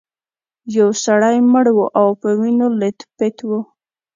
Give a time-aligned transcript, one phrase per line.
[0.77, 3.49] یو سړی مړ و او په وینو لیت پیت و.